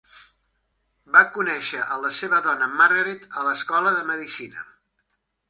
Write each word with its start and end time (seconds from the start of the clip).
Va 1.17 1.21
conèixer 1.35 1.81
a 1.97 1.99
la 2.05 2.11
seva 2.15 2.39
dona, 2.47 2.71
Margaret, 2.81 3.29
a 3.43 3.45
l'escola 3.51 3.93
de 3.99 4.03
Medicina. 4.11 4.67